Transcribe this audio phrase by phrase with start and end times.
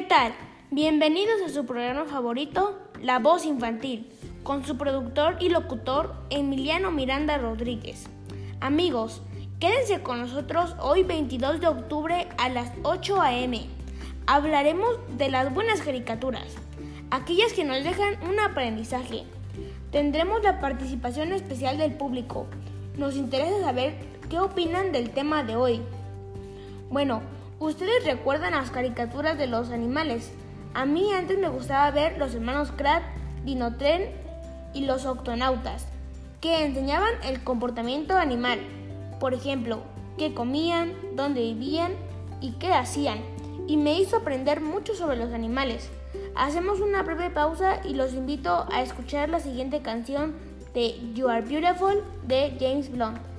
[0.00, 0.32] tal?
[0.70, 4.10] Bienvenidos a su programa favorito, La Voz Infantil,
[4.42, 8.06] con su productor y locutor Emiliano Miranda Rodríguez.
[8.60, 9.20] Amigos,
[9.60, 13.66] quédense con nosotros hoy 22 de octubre a las 8 a.m.
[14.26, 16.56] Hablaremos de las buenas caricaturas,
[17.10, 19.24] aquellas que nos dejan un aprendizaje.
[19.90, 22.46] Tendremos la participación especial del público.
[22.96, 23.94] Nos interesa saber
[24.30, 25.82] qué opinan del tema de hoy.
[26.88, 27.20] Bueno,
[27.66, 30.32] ustedes recuerdan las caricaturas de los animales.
[30.74, 33.02] A mí antes me gustaba ver los hermanos Krat,
[33.44, 34.10] Dinotren
[34.74, 35.86] y los octonautas,
[36.40, 38.60] que enseñaban el comportamiento animal.
[39.20, 39.82] Por ejemplo,
[40.18, 41.92] qué comían, dónde vivían
[42.40, 43.18] y qué hacían
[43.66, 45.90] y me hizo aprender mucho sobre los animales.
[46.34, 50.34] Hacemos una breve pausa y los invito a escuchar la siguiente canción
[50.74, 53.31] de You Are Beautiful de James Blunt.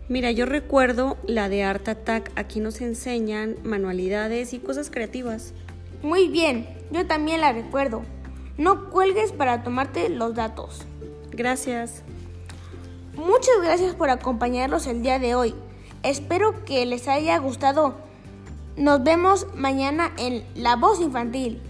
[0.08, 2.32] Mira, yo recuerdo la de Art Attack.
[2.34, 5.52] Aquí nos enseñan manualidades y cosas creativas.
[6.02, 8.00] Muy bien, yo también la recuerdo.
[8.56, 10.86] No cuelgues para tomarte los datos.
[11.32, 12.02] Gracias.
[13.14, 15.54] Muchas gracias por acompañarnos el día de hoy.
[16.02, 17.94] Espero que les haya gustado.
[18.76, 21.62] Nos vemos mañana en La Voz Infantil.